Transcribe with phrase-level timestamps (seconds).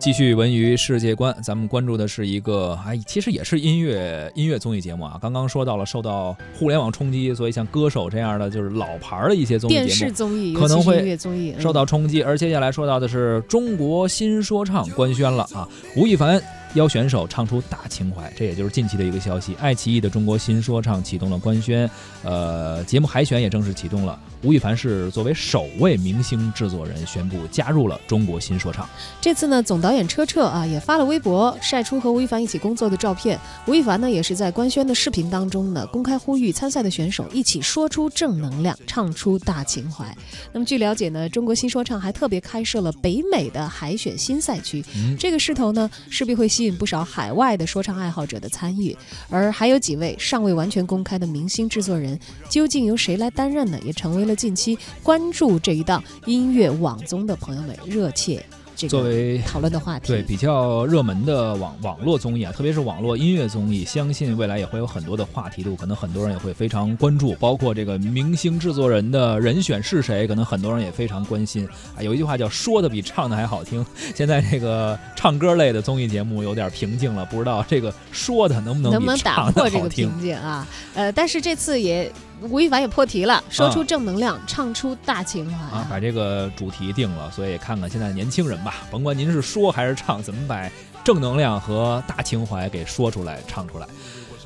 [0.00, 5.18] 继续文娱世界观，咱们关注的是一个，哎，其实也是音乐音乐综艺节目啊。
[5.20, 11.18] 刚刚说到了受到互联网冲击，所以像歌手这样的就是老牌的一些综艺节目，电视综艺可能会
[11.58, 12.22] 受到冲击。
[12.22, 16.40] 而接下来说到的是中国新说唱官宣了啊，吴亦凡。
[16.74, 19.54] 邀选手唱出大情怀，这也就是近期的一个消息。
[19.58, 21.90] 爱奇艺的中国新说唱启动了官宣，
[22.22, 24.18] 呃，节目海选也正式启动了。
[24.42, 28.88] 吴亦凡是作为首位明星制作人宣布加入了中国新说唱。
[29.20, 33.38] 这次呢，总导演车澈啊也发了微博晒出和吴亦凡一起工作的照片。
[33.66, 40.06] 吴亦凡呢也是在官宣的视频当中呢公开呼吁参赛的选手一起说出正能量，唱出大情怀。
[40.52, 44.82] 那么据了解呢，中国新说唱还特别开设了北美的海选新赛区，
[45.18, 46.48] 这个势头呢势必会。
[46.50, 48.94] 吸吸引不少海外的说唱爱好者的参与，
[49.30, 53.80] 而还有几位尚未完全公开的明星制作人，究竟由谁来担任呢？
[53.82, 58.44] 也成为了近期关注这一档音乐网综的朋友们热切。
[58.88, 67.34] 作为讨论的话题，对比较热门的网网络综艺啊，特别是网络音乐综艺，相信未来也会有很多的话题度，可能很多人也会非常关注。
[67.40, 72.02] 包括这个明星制作人的人选是谁，可能很多人也非常关心啊。
[72.02, 80.66] 有一句话叫“说的比唱的还好听”， 现在这个唱歌类的综艺节目有点平静了，不知道这个说的能不能能不能打破这个平静啊？
[80.94, 82.10] 呃，但是这次也。
[82.42, 85.86] 吴亦凡也破题了，说出正能量，唱出大情怀啊！
[85.90, 90.68] 把这个主题定了，所以看看现在年轻人吧，甭管您是说还是唱，怎么把
[91.04, 93.86] 正能量和大情怀给说出来、唱出来。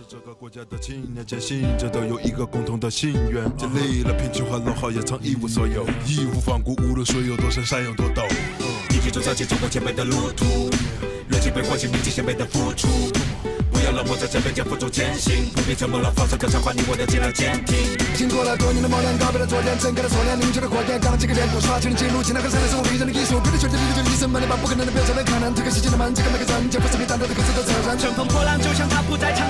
[0.07, 8.23] 这个国家的青年坚信着都有一个共同的心愿，经历了贫穷和落后，也曾一无所有，义无反顾，无论水有多深，山有多陡，
[8.91, 10.71] 一起走上前走前辈的路途，
[11.29, 12.87] 热情被唤醒，铭记前辈的付出。
[13.85, 17.77] 要让我在这边肩负住前行，不必沉默了，放声歌唱，把你我的尽量监听。
[18.17, 27.93] 经过了多年的磨练，告别了昨天，挣开了锁链，凝聚了火焰，钢筋的脸谱，刷新了记录，现在和三年生活逼真的艺术，别的确定，别的确定，一生满脸把不可能的变成了可能，推开世界的门，这个每个人，肩负使命担当的各自的责任。
[28.01, 29.45] 乘风破浪，就像他不再唱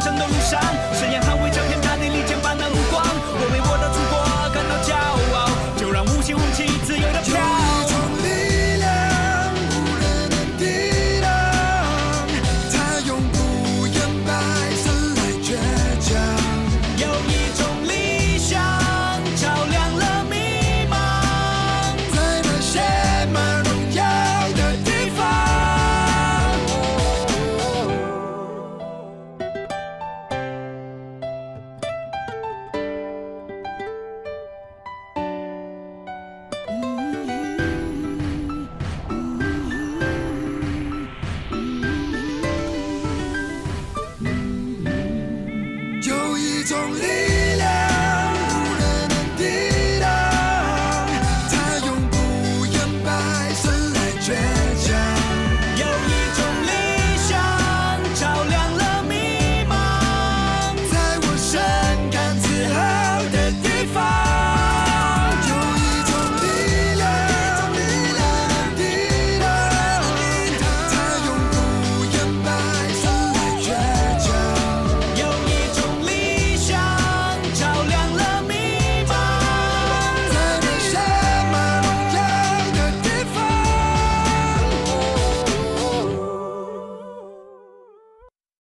[46.72, 47.13] only